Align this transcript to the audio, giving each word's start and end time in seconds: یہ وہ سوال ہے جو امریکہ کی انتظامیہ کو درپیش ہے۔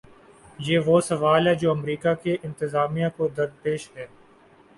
یہ 0.59 0.79
وہ 0.85 0.99
سوال 1.01 1.47
ہے 1.47 1.53
جو 1.55 1.71
امریکہ 1.71 2.13
کی 2.23 2.35
انتظامیہ 2.43 3.07
کو 3.17 3.27
درپیش 3.27 3.89
ہے۔ 3.95 4.07